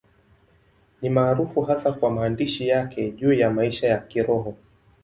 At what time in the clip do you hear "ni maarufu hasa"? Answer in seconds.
1.01-1.91